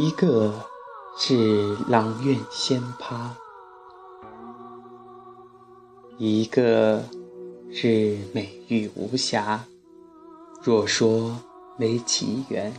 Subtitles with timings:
[0.00, 0.54] 一个
[1.16, 3.30] 是阆苑仙葩，
[6.16, 7.02] 一个
[7.72, 9.64] 是美玉无瑕。
[10.62, 11.36] 若说
[11.76, 12.72] 没奇缘，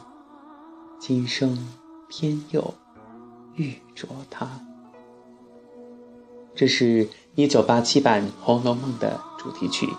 [0.97, 1.67] 今生
[2.07, 2.73] 偏又
[3.55, 4.47] 遇着他。
[6.55, 9.89] 这是一九八七版《红楼梦》的主题曲。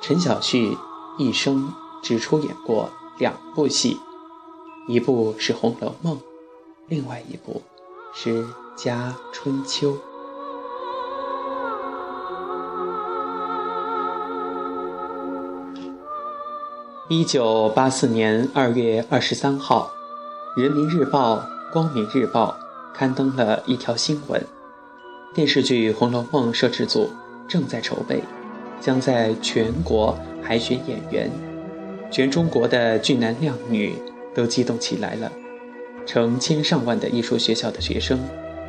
[0.00, 0.78] 陈小旭
[1.18, 1.72] 一生
[2.04, 3.98] 只出演过两部戏，
[4.88, 6.16] 一部是《红楼梦》，
[6.88, 7.62] 另外一部
[8.12, 8.42] 是
[8.76, 9.92] 《家春秋》。
[17.08, 19.92] 一九八四年二月二十三号，
[20.60, 21.36] 《人民日报》
[21.72, 22.56] 《光明日报》
[22.96, 24.44] 刊登了一条新闻：
[25.32, 27.08] 电视剧《红楼梦》摄制组
[27.46, 28.20] 正在筹备，
[28.80, 31.30] 将在全国海选演员，
[32.10, 33.94] 全中国的俊男靓女
[34.34, 35.30] 都激动起来了。
[36.04, 38.18] 成千上万的艺术学校的学生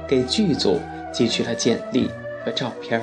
[0.08, 0.80] 给剧组
[1.12, 2.08] 寄去了简历
[2.46, 3.02] 和照片。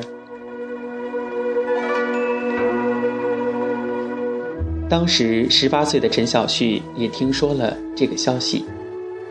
[4.89, 8.65] 当时十八岁的陈小旭也听说了这个消息，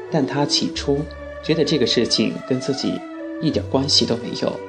[0.09, 0.99] 但他起初
[1.43, 2.93] 觉得这个事情跟自己
[3.41, 4.59] 一点关系都没有。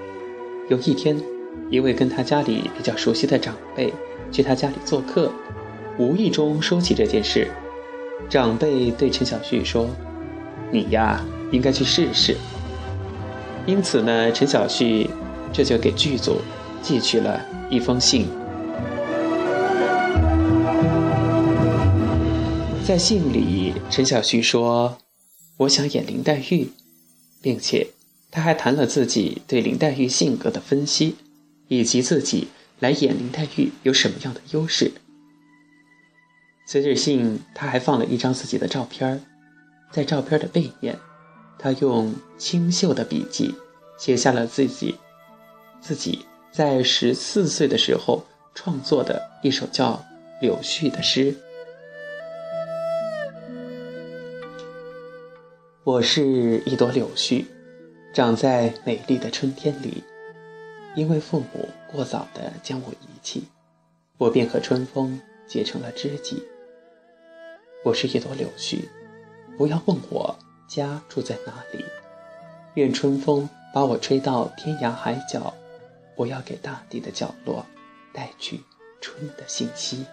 [0.68, 1.20] 有一天，
[1.70, 3.92] 一位跟他家里比较熟悉的长辈
[4.32, 5.30] 去他家里做客，
[5.98, 7.48] 无意中说起这件事，
[8.30, 9.90] 长辈对陈小旭说
[10.70, 12.36] ：“你呀，应该去试试。”
[13.66, 15.10] 因此呢，陈小旭
[15.52, 16.40] 这就给剧组
[16.80, 18.28] 寄去了一封信。
[22.86, 24.96] 在信里，陈小旭说
[25.58, 26.68] ：“我想演林黛玉，
[27.42, 27.88] 并且
[28.30, 31.16] 他还谈了自己对林黛玉性格的分析，
[31.66, 32.46] 以及自己
[32.78, 34.92] 来演林黛玉有什么样的优势。”
[36.70, 39.20] 随着信，他还放了一张自己的照片
[39.90, 40.96] 在照片的背面，
[41.58, 43.52] 他用清秀的笔迹
[43.98, 44.94] 写下了自己
[45.80, 49.94] 自己在十四岁的时候创作的一首叫
[50.40, 51.34] 《柳絮》的诗。
[55.82, 57.46] 我是一朵柳絮，
[58.14, 60.04] 长在美丽的春天里。
[60.94, 63.48] 因为父母过早的将我遗弃，
[64.18, 66.44] 我便和春风结成了知己。
[67.82, 68.80] 我是一朵柳絮，
[69.56, 71.84] 不要问我家住在哪里。
[72.74, 75.54] 愿春风把我吹到天涯海角，
[76.14, 77.64] 我要给大地的角落
[78.12, 78.60] 带去
[79.00, 80.04] 春的信息。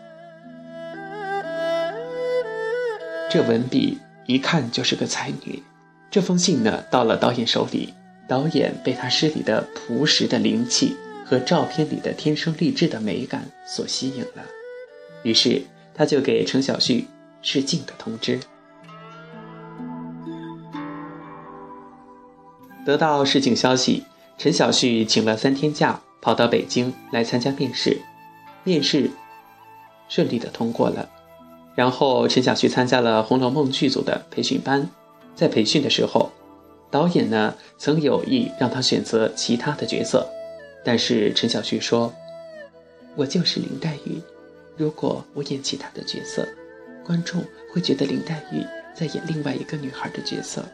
[3.30, 3.98] 这文笔。
[4.30, 5.64] 一看就是个才女。
[6.12, 7.94] 这封信呢，到了导演手里，
[8.28, 14.44] 导演被他诗里的朴实的灵气和照片里的天生丽质的美感所吸引了，
[15.24, 15.62] 于是
[15.96, 17.08] 他就给陈小旭
[17.50, 18.38] 试镜的通知。
[22.86, 24.04] 得到试镜消息，
[24.38, 28.02] 陈小旭请了三天假，跑到北京来参加面试，
[28.66, 29.10] 面试
[30.10, 31.08] 顺利的通过了。
[31.74, 34.90] 然后陈小旭参加了《红楼梦》剧组的培训班，
[35.34, 36.30] 在培训的时候，
[36.92, 40.28] 导演呢曾有意让他选择其他的角色，
[40.84, 42.14] 但是陈小旭说
[43.16, 44.22] ：“我就是林黛玉，
[44.76, 46.46] 如果我演其他的角色，
[47.08, 47.42] 观众
[47.72, 48.62] 会觉得林黛玉
[48.94, 50.66] 在演另外一个女孩的角色。”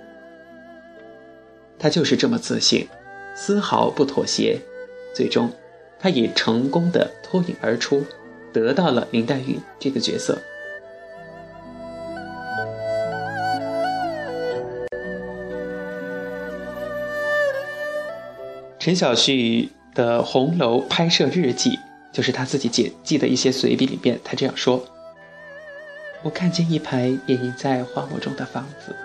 [1.78, 2.88] 她就是这么自信，
[3.36, 4.60] 丝毫不妥协，
[5.16, 5.52] 最终，
[6.00, 8.04] 她也成功的脱颖而出，
[8.52, 10.42] 得到了林黛玉这个角色。
[18.80, 21.80] 陈小旭的《红楼》拍摄日记，
[22.12, 24.86] 就是他自己记记的一些随笔里边，他这样说
[26.24, 28.96] ：“我看见一排掩映在花木中的房子，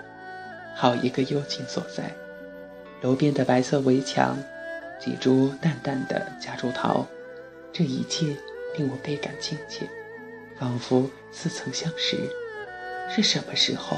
[0.73, 2.11] 好一个幽静所在。
[3.01, 4.37] 楼边的白色围墙，
[4.99, 7.05] 几株淡淡的夹竹桃，
[7.73, 8.35] 这一切
[8.77, 9.85] 令我倍感亲切，
[10.57, 12.17] 仿佛似曾相识。
[13.09, 13.97] 是什么时候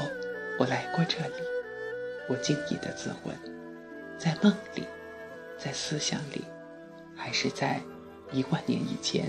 [0.58, 1.34] 我来过这里？
[2.28, 3.36] 我惊异的自问，
[4.18, 4.84] 在梦里。”
[5.58, 6.44] 在思想里，
[7.14, 7.80] 还是在
[8.32, 9.26] 一万年以前，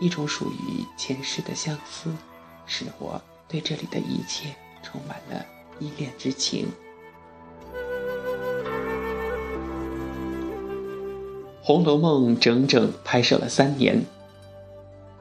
[0.00, 2.10] 一种属于前世的相思，
[2.68, 4.54] 使我对这里的一切
[4.84, 5.44] 充满了
[5.80, 6.68] 依恋之情。
[11.70, 13.96] 《红楼梦》整整拍摄了三年，《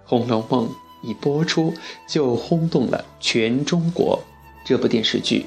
[0.05, 0.67] 红楼梦》
[1.03, 1.73] 一播出
[2.07, 4.21] 就轰动了全中国。
[4.65, 5.45] 这部电视剧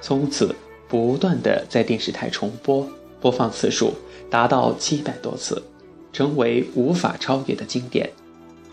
[0.00, 0.54] 从此
[0.88, 2.88] 不断的在电视台重播。
[3.20, 3.92] 播放次数
[4.30, 5.60] 达到七百多次，
[6.12, 8.08] 成为无法超越的经典。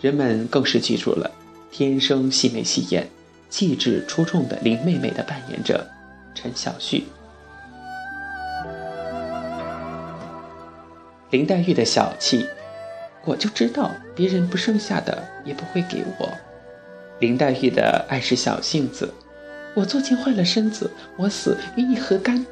[0.02, 1.32] 人们更是记住了
[1.78, 3.06] 天生细眉细眼、
[3.50, 5.86] 气质出众的林妹妹的扮演者
[6.34, 7.04] 陈小旭。
[11.32, 12.48] 林黛玉的小气，
[13.26, 16.32] 我就知道别人不剩下的也不会给我。
[17.20, 19.14] 林黛玉的爱是小性子，
[19.74, 22.46] 我做贱坏了身子，我死与你何干？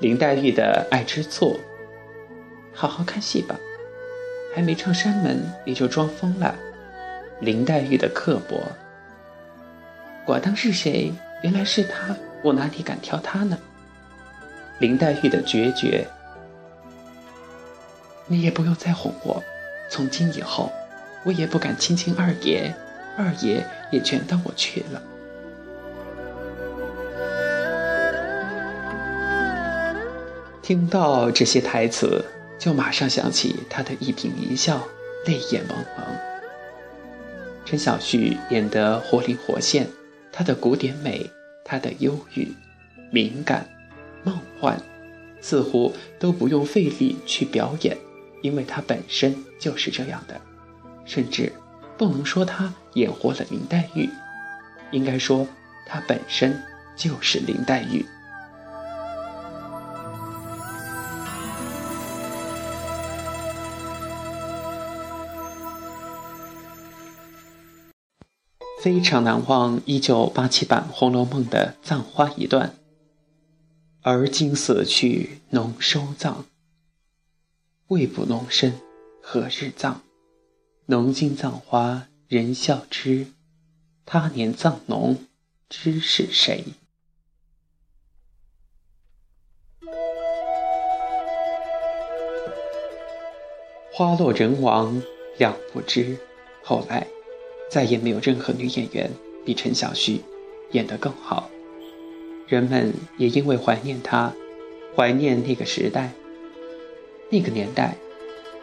[0.00, 1.56] 林黛玉的爱吃醋，
[2.74, 3.54] 好好看戏吧，
[4.52, 6.52] 还没唱山门你就装疯了。
[7.40, 8.62] 林黛玉的刻薄，
[10.26, 11.12] 我当是谁？
[11.42, 13.58] 原来是他，我哪里敢挑他呢？
[14.78, 16.06] 林黛玉的决绝。
[18.26, 19.42] 你也不用再哄我，
[19.90, 20.70] 从今以后，
[21.24, 22.72] 我也不敢亲亲二爷，
[23.16, 25.02] 二爷也全当我去了。
[30.62, 32.22] 听到这些台词，
[32.58, 34.86] 就马上想起他的一颦一笑，
[35.24, 36.29] 泪眼蒙蒙。
[37.70, 39.86] 陈小旭演得活灵活现，
[40.32, 41.30] 他的古典美，
[41.64, 42.52] 他的忧郁、
[43.12, 43.64] 敏感、
[44.24, 44.76] 梦幻，
[45.40, 47.96] 似乎都不用费力去表演。
[48.42, 50.40] 因为他本身就是这样的，
[51.04, 51.52] 甚至
[51.96, 54.10] 不能说他演活了林黛玉，
[54.90, 55.46] 应该说
[55.86, 56.60] 他本身
[56.96, 58.04] 就是林黛玉。
[68.82, 72.74] 非常难忘一九八七版《红楼梦》的葬花一段
[74.00, 76.46] ：“而今死去浓收葬。”
[77.88, 78.80] 未卜侬身，
[79.20, 79.96] 何日葬？
[80.86, 83.26] 侬今葬花人笑痴，
[84.06, 85.26] 他年葬侬
[85.68, 86.64] 知是谁？
[93.92, 95.02] 花落人亡
[95.36, 96.18] 两不知。
[96.64, 97.06] 后来，
[97.70, 99.10] 再也没有任何女演员
[99.46, 100.20] 比陈小旭
[100.72, 101.48] 演得更好。
[102.46, 104.34] 人们也因为怀念她，
[104.94, 106.10] 怀念那个时代。
[107.30, 107.94] 那个年代，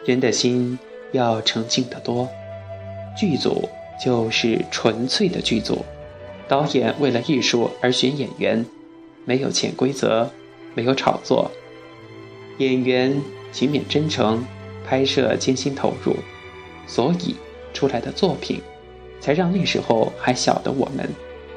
[0.04, 0.78] 人的心
[1.12, 2.28] 要澄净得多。
[3.16, 3.66] 剧组
[4.04, 5.84] 就是纯粹的剧组，
[6.46, 8.64] 导演为了艺术而选演员，
[9.24, 10.30] 没有潜规则，
[10.74, 11.50] 没有炒作。
[12.58, 13.18] 演员
[13.52, 14.44] 勤勉真诚，
[14.84, 16.14] 拍摄艰辛投入，
[16.86, 17.34] 所以
[17.72, 18.60] 出来的作品，
[19.20, 21.08] 才让那时候还小的我们，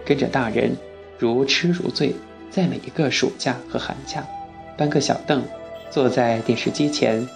[0.05, 0.75] 跟着大人
[1.17, 2.15] 如痴如醉，
[2.49, 4.25] 在每一个暑假和寒假，
[4.77, 5.43] 搬个小凳。
[5.89, 7.27] 坐在电视机前，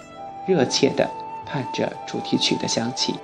[0.46, 1.06] 热切地
[1.44, 3.14] 盼着主题曲的响起。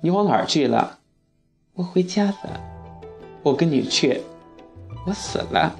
[0.00, 0.98] 你往哪儿去了？
[1.74, 2.60] 我回家了。
[3.42, 4.22] 我跟你去。
[5.06, 5.76] 我死了。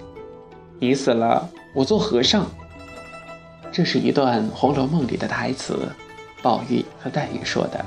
[0.78, 2.46] 你死了，我做和尚。
[3.74, 5.88] 这是一段《红楼梦》里的台词，
[6.40, 7.84] 宝玉和黛玉说的。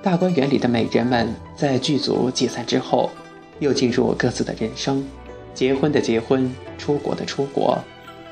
[0.00, 3.10] 大观园里的美人们在剧组解散之后，
[3.58, 5.04] 又进入各自的人生，
[5.52, 6.48] 结婚的结婚，
[6.78, 7.76] 出国的出国，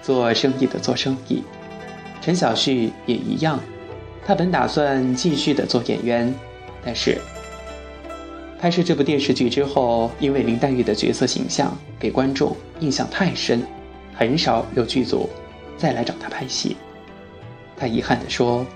[0.01, 1.43] 做生意的做生意。
[2.21, 3.59] 陈小旭也一样，
[4.25, 6.33] 他本打算继续的做演员，
[6.85, 7.19] 但是
[8.61, 13.61] 拍摄这部电视剧之后，因为林黛玉的角色形象给观众印象太深，
[14.15, 15.29] 很少有剧组
[15.79, 16.77] 再来找他拍戏。
[17.77, 18.67] 他遗憾地说：“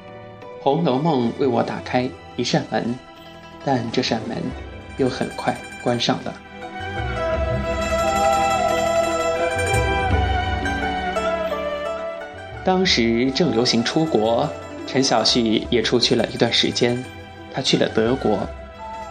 [0.62, 2.98] 《红楼梦》为我打开。”一扇门，
[3.62, 4.38] 但这扇门
[4.96, 5.54] 又很快
[5.84, 6.34] 关上了。
[12.64, 14.48] 当时正流行出国，
[14.86, 17.04] 陈小旭也出去了一段时间。
[17.52, 18.48] 他去了德国，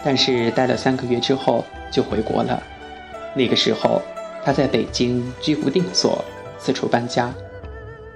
[0.03, 2.59] 但是待了三个月之后就回国了。
[3.35, 4.01] 那个时候，
[4.43, 6.25] 他在北京居无定所，
[6.57, 7.31] 四处搬家。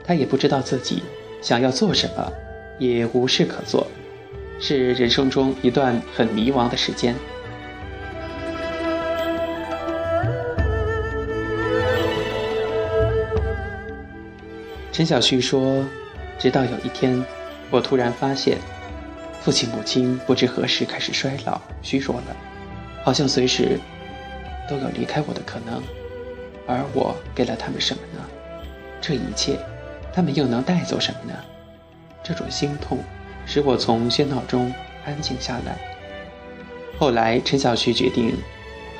[0.05, 1.01] 他也不知道自己
[1.41, 2.31] 想要做什么，
[2.77, 3.87] 也无事可做。
[4.59, 7.15] 是人生中一段很迷茫的时间。
[14.91, 15.83] 陈小旭说
[16.39, 17.21] ：“直到有一天，
[17.69, 18.57] 我突然发现，
[19.41, 22.35] 父亲母亲不知何时开始衰老、虚弱了，
[23.03, 23.77] 好像随时
[24.69, 25.83] 都有离开我的可能。
[26.65, 28.25] 而我给了他们什么呢？
[29.01, 29.59] 这一切，
[30.15, 31.37] 他们又能带走什么呢？
[32.23, 32.97] 这种心痛。”
[33.47, 34.73] 使我从喧闹中
[35.05, 35.77] 安静下来。
[36.97, 38.35] 后来，陈小旭决定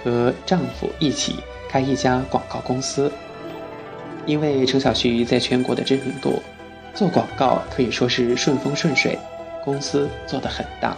[0.04, 3.12] 和丈夫一起开一家广告公司。
[4.28, 6.44] 因为陈小旭在全国的知名度，
[6.94, 9.18] 做广告可以说是顺风顺水，
[9.64, 10.96] 公司做得很大。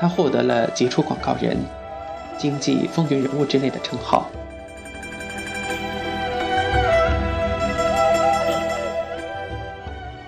[0.00, 1.56] 他获得了杰出广告人、
[2.36, 4.30] 经济风云人物之类的称号。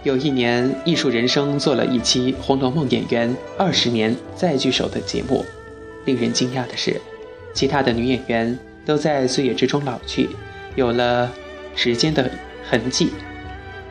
[0.03, 5.45] 有一年，艺术人生做了一期《红楼梦》演员二十年再聚首的节目。
[6.07, 6.99] 令人惊讶的是，
[7.53, 10.31] 其他的女演员都在岁月之中老去，
[10.75, 11.31] 有了
[11.77, 12.31] 时间的
[12.67, 13.13] 痕迹，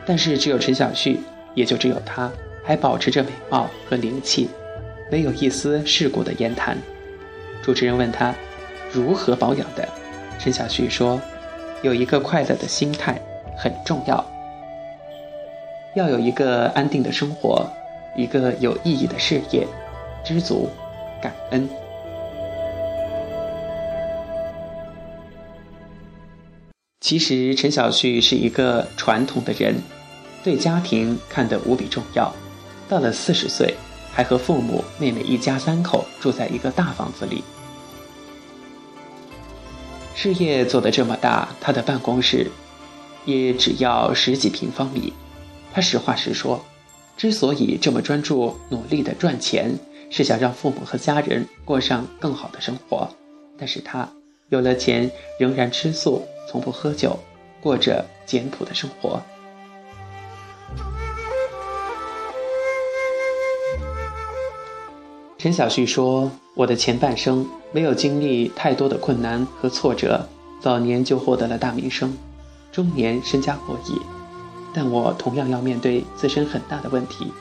[0.04, 1.20] 但是只有陈小旭，
[1.54, 2.28] 也就只有她，
[2.64, 4.48] 还保持着美貌和灵气，
[5.12, 6.76] 没有一丝世故的言谈。
[7.62, 8.34] 主持人问他
[8.90, 9.88] 如何保养的，
[10.40, 11.20] 陈小旭说
[11.82, 13.22] ：“有一个快乐的心态
[13.56, 14.28] 很重要。”
[15.94, 17.68] 要有一个安定的生活，
[18.16, 19.66] 一个有意义的事业，
[20.24, 20.68] 知足，
[21.20, 21.68] 感恩。
[27.00, 29.74] 其实陈小旭是一个传统的人，
[30.44, 32.32] 对家庭看得无比重要。
[32.88, 33.74] 到了四十岁，
[34.12, 37.42] 还和父母、妹妹一家三口住在一个大房子里。
[40.14, 42.48] 事业做得这么大，他的办公室
[43.24, 45.12] 也只要十几平方米。
[45.72, 46.64] 他实话实说，
[47.16, 49.78] 之所以这么专注努力的赚钱，
[50.10, 53.08] 是想让父母和家人过上更好的生活。
[53.56, 54.08] 但是他
[54.48, 57.18] 有了钱，仍然吃素，从不喝酒，
[57.60, 59.22] 过着简朴的生活。
[65.38, 70.28] 陈小旭说：“我的前半生没有经历太多的困难和挫折，
[70.60, 72.14] 早年就获得了大名声，
[72.70, 73.98] 中年身家过亿。”
[74.72, 77.32] 但我同样要面对自身很大的问题，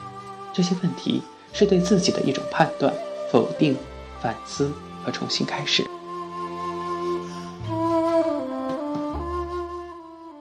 [0.54, 1.22] 这些问题
[1.54, 2.94] 是对自己的一种判断、
[3.32, 3.76] 否定、
[4.22, 4.72] 反思
[5.04, 5.86] 和重新开始。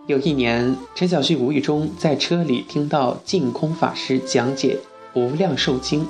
[0.06, 4.78] 有一年，陈小旭无意中在车里听到净空法师讲解
[5.20, 6.02] 《无量寿经》，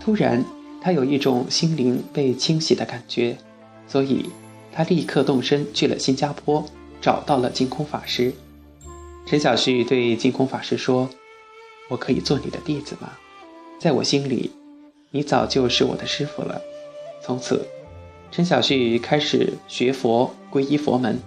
[0.00, 0.44] 突然
[0.80, 3.38] 他有一种心灵被清洗的感觉，
[3.86, 4.28] 所以
[4.72, 6.64] 他立刻动身去了新加坡，
[7.00, 8.34] 找到了净空法师。
[9.26, 11.10] 陈小旭对净空法师说
[11.90, 13.10] ：“我可以做你的弟子吗？
[13.76, 14.52] 在我心里，
[15.10, 16.62] 你早就是我的师傅了。”
[17.20, 17.66] 从此，
[18.30, 21.18] 陈小旭开始学佛，皈依佛门。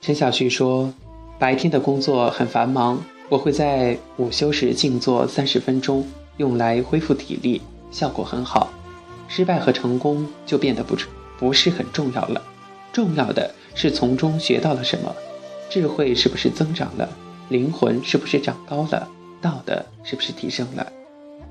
[0.00, 0.90] 陈小旭说
[1.38, 6.08] ：“白天的工作很繁忙，我会在午休时静坐三十分钟，
[6.38, 7.60] 用来恢复体力，
[7.90, 8.70] 效果很好。
[9.28, 12.42] 失败和成功就变得不重。”不是很重要了，
[12.92, 15.14] 重要的是从中学到了什么，
[15.70, 17.08] 智慧是不是增长了，
[17.48, 19.08] 灵魂是不是长高了，
[19.40, 20.92] 道德是不是提升了？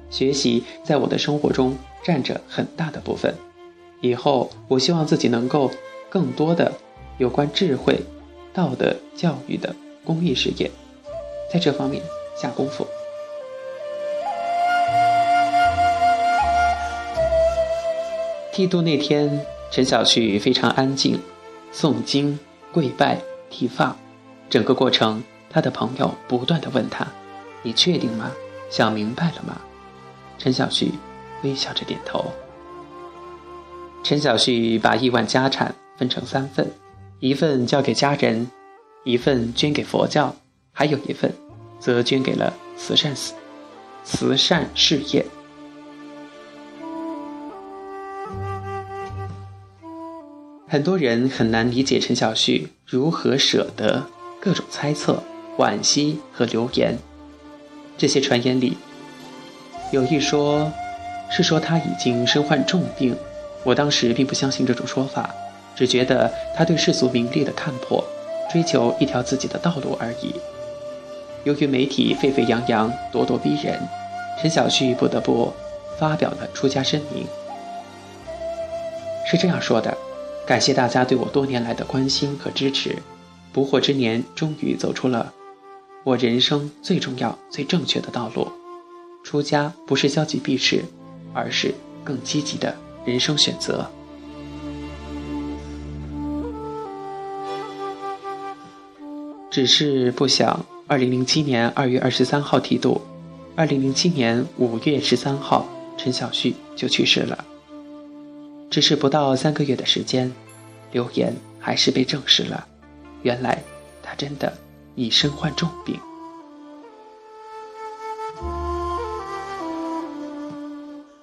[0.10, 3.34] 学习在我的生活中占着很大的部分，
[4.02, 5.72] 以后我希望自己能够
[6.10, 6.72] 更多的
[7.18, 8.00] 有关智慧、
[8.54, 10.70] 道德教育的公益事业，
[11.52, 12.04] 在这方面
[12.42, 12.86] 下功夫。
[18.52, 19.46] 剃度那天。
[19.70, 21.20] 陈小旭非常安静，
[21.74, 22.38] 诵经、
[22.72, 23.20] 跪拜、
[23.50, 23.96] 剃发，
[24.50, 27.06] 整个过程，他的朋友不断的问他
[27.64, 28.32] ：“你确定吗？
[28.70, 29.60] 想明白了吗？”
[30.40, 30.92] 陈小旭
[31.44, 32.32] 微笑着点头。
[34.04, 36.72] 陈小旭把亿万家产分成三份，
[37.20, 38.50] 一份交给家人，
[39.04, 40.34] 一份捐给佛教，
[40.72, 41.34] 还有一份，
[41.80, 43.34] 则捐给了慈善慈
[44.04, 45.26] 慈善事业。
[50.70, 54.06] 很多人很难理解陈小旭如何舍得，
[54.42, 55.24] 各种猜测、
[55.58, 56.98] 惋惜和流言。
[57.98, 58.78] 这些传言里，
[59.94, 60.70] 有一说
[61.32, 63.16] 是说他已经身患重病。
[63.64, 65.34] 我当时并不相信这种说法，
[65.74, 68.04] 只觉得他对世俗名利的看破，
[68.52, 70.36] 追求一条自己的道路而已。
[71.46, 73.80] 由于媒体沸沸扬扬、咄咄逼人，
[74.42, 75.54] 陈小旭不得不
[75.98, 77.26] 发表了出家声明。
[79.26, 79.98] 是这样说的。
[80.48, 82.96] 感谢大家对我多年来的关心和支持，
[83.52, 85.34] 不惑之年终于走出了
[86.06, 88.48] 我人生最重要、最正确的道路。
[89.26, 90.86] 出家不是消极避世，
[91.34, 92.74] 而是更积极的
[93.04, 93.92] 人生选择。
[99.52, 103.02] 只是不想，二零零七年二月二十三号剃度，
[103.54, 107.44] 二零零七年五月十三号，陈小旭就去世了。
[108.70, 110.34] 只是不到三个月的时间，
[110.92, 112.68] 流言还是被证实了。
[113.24, 113.64] 原来
[114.04, 114.58] 他真的
[114.96, 116.00] 已身患重病。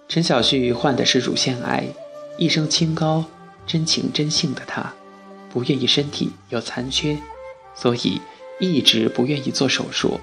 [0.09, 1.87] 陈小旭患的是乳腺癌，
[2.39, 3.25] 一生清高、
[3.67, 4.93] 真情真性的他，
[5.51, 7.19] 不愿意身体有残缺，
[7.75, 8.21] 所以
[8.61, 10.21] 一直不愿意做手术，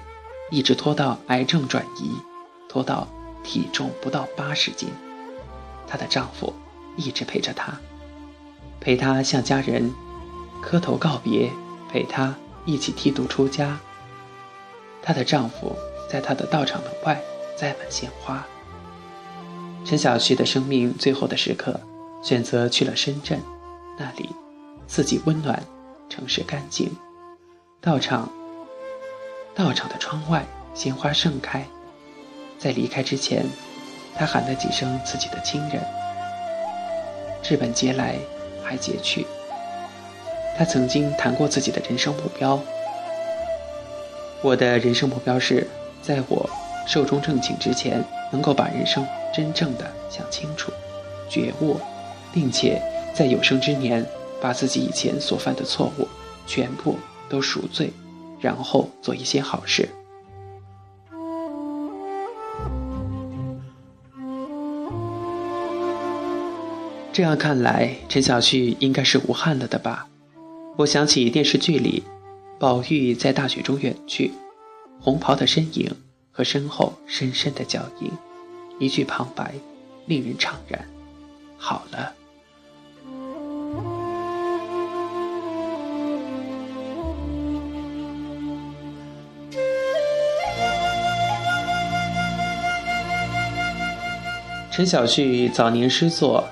[0.50, 2.10] 一直拖到癌症转移，
[2.68, 3.06] 拖到
[3.44, 4.88] 体重不到八十斤。
[5.86, 6.52] 她的丈夫。
[6.96, 7.72] 一直陪着他，
[8.80, 9.92] 陪他向家人
[10.62, 11.50] 磕头告别，
[11.90, 12.34] 陪她
[12.64, 13.78] 一起剃度出家。
[15.02, 15.74] 她的丈夫
[16.10, 17.20] 在她的道场门外
[17.56, 18.46] 栽满鲜花。
[19.84, 21.80] 陈小旭的生命最后的时刻，
[22.22, 23.40] 选择去了深圳，
[23.98, 24.28] 那里
[24.86, 25.60] 四季温暖，
[26.08, 26.90] 城市干净。
[27.80, 28.30] 道场，
[29.56, 31.66] 道场的窗外鲜花盛开。
[32.58, 33.44] 在离开之前，
[34.14, 35.82] 他喊了几声自己的亲人。
[37.48, 38.16] 日本劫来，
[38.62, 39.26] 还劫去。
[40.56, 42.60] 他曾经谈过自己的人生目标。
[44.42, 45.66] 我的人生目标是，
[46.02, 46.48] 在我
[46.86, 50.72] 寿终正寝之前，能够把人生真正的想清楚、
[51.28, 51.78] 觉悟，
[52.32, 52.80] 并且
[53.14, 54.04] 在有生之年，
[54.40, 56.06] 把自己以前所犯的错误
[56.46, 57.92] 全部都赎罪，
[58.40, 59.88] 然后做一些好事。
[67.12, 70.08] 这样看来，陈小旭应该是无憾了的吧？
[70.78, 72.02] 我想起电视剧里，
[72.58, 74.32] 宝玉在大雪中远去，
[74.98, 75.94] 红袍的身影
[76.30, 78.10] 和身后深深的脚印，
[78.78, 79.52] 一句旁白，
[80.06, 80.82] 令人怅然。
[81.58, 82.14] 好了，
[94.70, 96.48] 陈小旭早年诗作。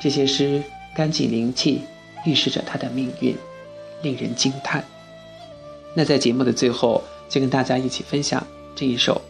[0.00, 0.62] 这些诗
[0.94, 1.82] 干净灵气，
[2.24, 3.36] 预示着他的命运，
[4.02, 4.84] 令人惊叹。
[5.94, 9.20] 那在节目的最后，就跟大家一起分享这一首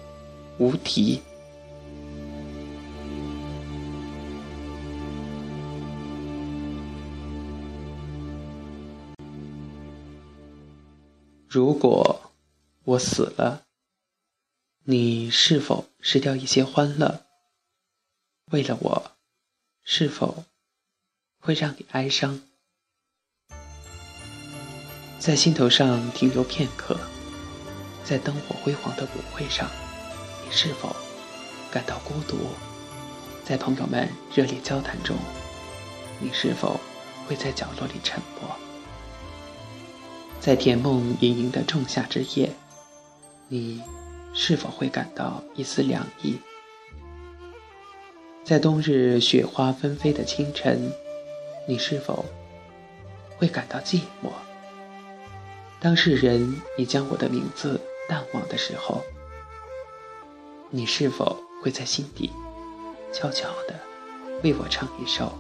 [0.63, 1.17] 《无题》。
[11.49, 12.33] 如果
[12.85, 13.63] 我死了，
[14.85, 17.23] 你是否失掉一些欢乐？
[18.51, 19.13] 为了我，
[19.83, 20.45] 是否？
[21.47, 22.41] 会让你哀伤，
[25.21, 26.99] 在心头上停留片刻，
[28.03, 29.71] 在灯火辉煌的舞会上，
[30.45, 30.97] 你是否
[31.71, 32.37] 感到孤独？
[33.45, 35.17] 在朋友们热烈交谈中，
[36.19, 36.81] 你是否
[37.29, 38.51] 会在角落里沉默？
[40.41, 42.53] 在甜梦盈盈的仲夏之夜，
[43.47, 43.81] 你
[44.35, 46.41] 是否会感到一丝凉意？
[48.43, 50.91] 在冬日雪花纷飞的清晨。
[51.69, 52.25] 你是否
[53.37, 54.31] 会感到寂寞？
[55.81, 59.03] 当世人已将我的名字淡忘的时候，
[60.71, 62.33] 你是否会在心底
[63.13, 63.75] 悄悄地
[64.45, 65.37] 为我唱一首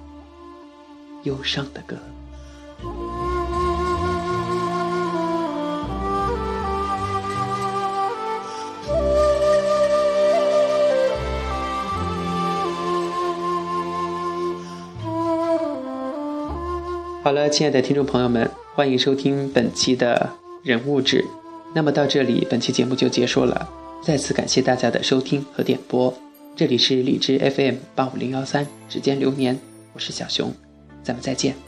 [1.23, 1.97] 忧伤的歌？
[17.27, 20.31] 好了，亲爱的听众朋友们，欢迎收听本期的
[20.62, 21.25] 人物志。
[21.75, 23.69] 那么到这里，本期节目就结束了。
[24.01, 26.15] 再次感谢大家的收听和点播。
[26.55, 29.59] 这里是荔枝 FM 八五零幺三，指尖流年，
[29.93, 30.53] 我是小熊，
[31.03, 31.65] 咱们再见。